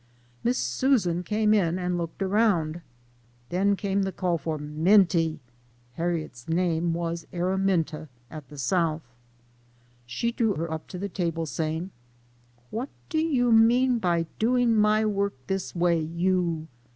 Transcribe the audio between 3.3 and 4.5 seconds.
Then came the call